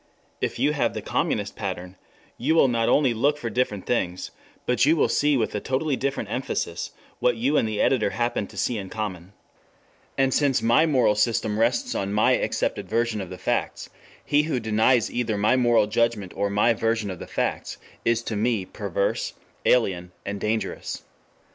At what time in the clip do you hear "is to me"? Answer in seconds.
18.03-18.65